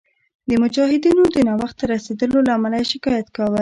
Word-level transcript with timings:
د 0.49 0.51
مجاهدینو 0.63 1.23
د 1.35 1.37
ناوخته 1.47 1.83
رسېدلو 1.93 2.37
له 2.47 2.51
امله 2.57 2.75
یې 2.79 2.89
شکایت 2.93 3.27
کاوه. 3.37 3.59